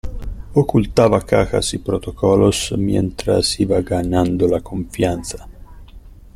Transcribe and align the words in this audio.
ocultaba 0.55 1.21
cajas 1.21 1.75
y 1.75 1.77
protocolos 1.77 2.73
mientras 2.75 3.59
iba 3.59 3.79
ganando 3.81 4.47
la 4.47 4.59
confianza 4.59 5.47